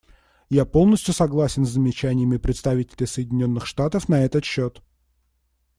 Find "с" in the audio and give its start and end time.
1.63-1.69